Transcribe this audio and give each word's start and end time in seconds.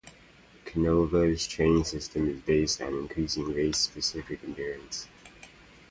Canova's 0.65 1.45
training 1.45 1.83
system 1.83 2.27
is 2.27 2.41
based 2.41 2.81
on 2.81 2.91
increasing 2.95 3.53
race-specific 3.53 4.43
endurance. 4.43 5.07